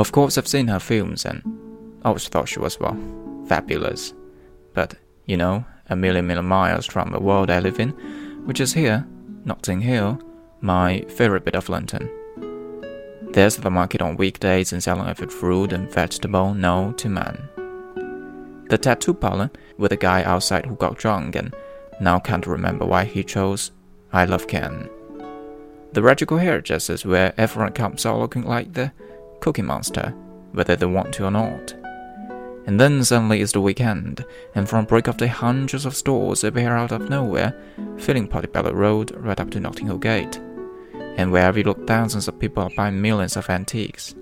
[0.00, 1.42] Of course, I've seen her films and
[2.06, 2.96] always thought she was, well,
[3.46, 4.14] fabulous.
[4.72, 4.94] But,
[5.26, 7.90] you know, a million million miles from the world I live in,
[8.46, 9.06] which is here,
[9.44, 10.18] Notting Hill,
[10.62, 12.08] my favorite bit of London.
[13.32, 17.46] There's the market on weekdays and selling every fruit and vegetable known to man.
[18.70, 21.54] The tattoo parlor with a guy outside who got drunk and
[22.00, 23.70] now can't remember why he chose
[24.14, 24.88] I Love Ken.
[25.92, 28.92] The radical hairdressers where everyone comes out looking like the
[29.40, 30.14] Cookie Monster,
[30.52, 31.74] whether they want to or not.
[32.66, 36.76] And then suddenly it's the weekend, and from break of day hundreds of stores appear
[36.76, 37.58] out of nowhere,
[37.96, 40.40] filling Portobello Road right up to Notting Hill Gate.
[41.16, 44.14] And wherever you look, thousands of people are buying millions of antiques.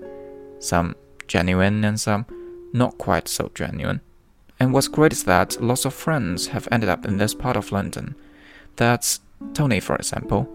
[0.59, 0.95] Some
[1.27, 2.25] genuine and some
[2.73, 4.01] not quite so genuine.
[4.59, 7.71] And what's great is that lots of friends have ended up in this part of
[7.71, 8.15] London.
[8.75, 9.19] That's
[9.53, 10.49] Tony, for example,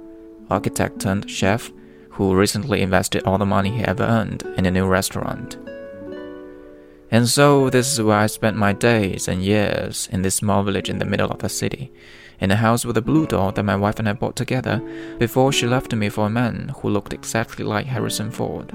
[0.51, 1.71] architect turned chef,
[2.15, 5.57] who recently invested all the money he ever earned in a new restaurant.
[7.11, 10.89] And so this is where I spent my days and years in this small village
[10.89, 11.93] in the middle of the city,
[12.41, 14.81] in a house with a blue door that my wife and I bought together
[15.19, 18.73] before she left me for a man who looked exactly like Harrison Ford,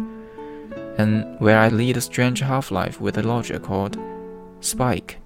[0.97, 3.97] and where I lead a strange half life with a lodger called
[4.61, 5.17] Spike.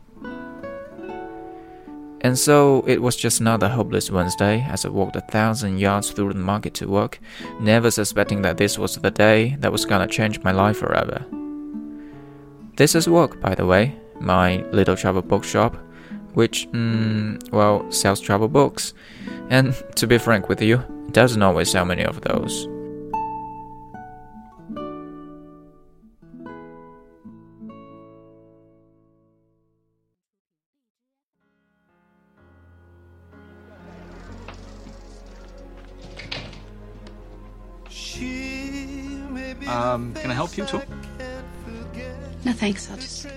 [2.24, 6.32] And so it was just another hopeless Wednesday as I walked a thousand yards through
[6.32, 7.20] the market to work,
[7.60, 11.26] never suspecting that this was the day that was gonna change my life forever.
[12.78, 15.76] This is work, by the way, my little travel bookshop,
[16.34, 18.94] which, mm, well, sells travel books.
[19.50, 22.68] And to be frank with you, doesn't always sell many of those.
[39.66, 40.81] Um, can I help you too?
[42.43, 43.27] No thanks, I'll just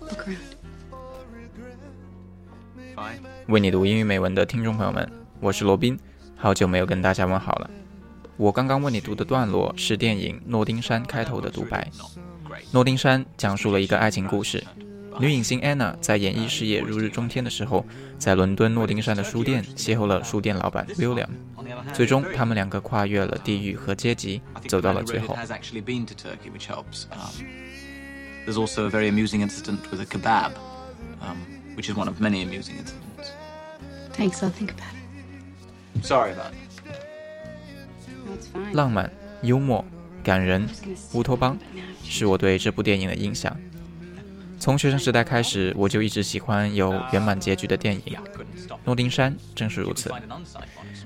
[0.00, 0.38] look around.
[2.94, 3.20] Fine.
[3.48, 5.10] 为你读英语美文的听众朋友们，
[5.40, 5.98] 我是罗宾，
[6.36, 7.70] 好久没有跟大家问好了。
[8.36, 11.90] 我刚刚为你读的段落是电影《诺丁山》开头的独白。
[12.70, 14.64] 《诺丁山》讲述了一个爱情故事，
[15.18, 17.84] 女影星 Anna 在演艺事业如日中天的时候，
[18.18, 21.28] 在伦敦诺丁山的书店邂逅了书店老板 William，
[21.92, 25.36] 最终他们两个跨越了地域和阶级，走到了最后。
[28.46, 30.52] There's also a very amusing incident with a kebab,
[31.20, 31.36] um,
[31.76, 33.32] which is one of many amusing incidents.
[34.12, 36.04] Thanks, I'll think about it.
[36.04, 36.56] Sorry about it.
[38.52, 38.72] Fine.
[38.72, 39.10] 浪漫、
[39.42, 39.84] 幽默、
[40.22, 40.68] 感人，
[41.12, 41.58] 乌托邦
[42.04, 43.56] 是我对这部电影的印象。
[44.58, 48.16] 从学生时代开始，我就一直喜欢有圆满结局的电影，
[48.84, 50.10] 《诺丁山》正是如此。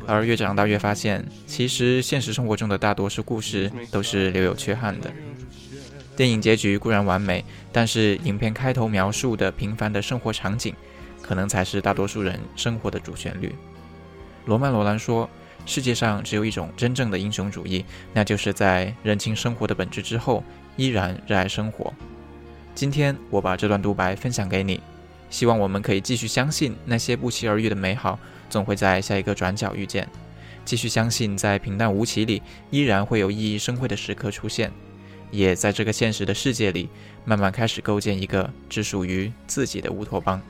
[0.07, 5.11] 而越长大越发现，其实现实生活中的大多数故事都是留有缺憾的。
[6.17, 10.75] 电影结局固然完美，但是影片开头描述的平凡的生活场景，
[11.21, 13.55] 可能才是大多数人生活的主旋律。
[14.47, 15.29] 罗曼·罗兰说
[15.67, 20.43] ：“世界上只有一种真正的英雄主义，那就是在认清生活的本质之后，
[20.77, 21.93] 依然热爱生活。”
[22.81, 24.81] 今天我把这段独白分享给你，
[25.29, 28.19] 希望我们可以继续相信那些不期而遇的美好，
[28.49, 30.03] 总会在下一个转角遇见；
[30.65, 34.73] 继续相信在平淡无奇里，依然会有熠熠生辉的时刻出现。
[35.31, 36.89] 也在这个现实的世界里，
[37.27, 40.41] 慢慢开始构建一个只属于自己的乌托邦。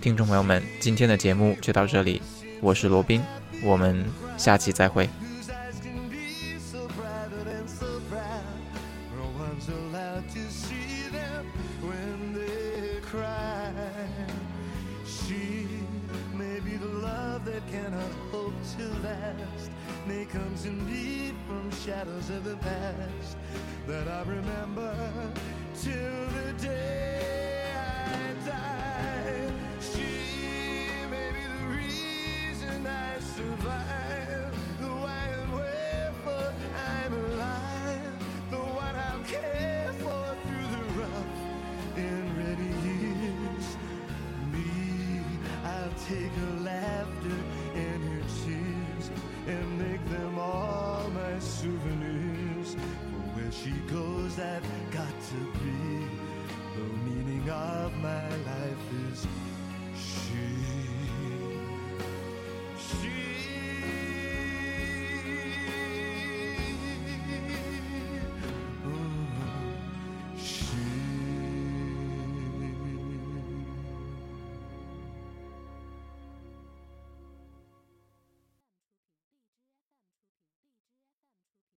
[0.00, 2.22] 听众朋友们，今天的节目就到这里，
[2.60, 3.20] 我是罗宾，
[3.64, 4.04] 我们
[4.36, 5.10] 下期再会。
[17.44, 19.70] That cannot hope to last.
[20.06, 20.54] May come
[20.86, 23.36] me from shadows of the past
[23.86, 24.94] that I remember
[25.74, 29.52] till the day I die.
[29.80, 34.54] She may be the reason I survive.
[34.80, 36.52] The why and wherefore
[36.96, 38.14] I'm alive.
[38.50, 43.76] The one I'll care for through the rough and ready years.
[44.50, 45.20] Me,
[45.64, 46.53] I'll take her
[53.74, 56.06] because I've got to be.
[56.76, 59.26] The meaning of my life is
[59.94, 60.48] she.
[62.78, 63.33] She.